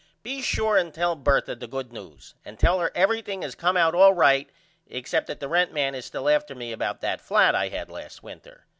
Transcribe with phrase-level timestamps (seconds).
[0.23, 3.93] Be sure and tell Bertha the good news and tell her everything has came out
[3.93, 4.49] all right
[4.87, 8.23] except that the rent man is still after me about that flat I had last
[8.23, 8.65] winter.